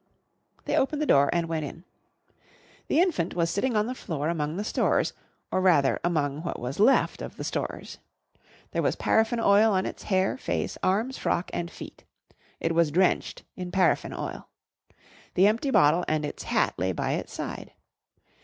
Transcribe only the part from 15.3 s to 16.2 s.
The empty bottle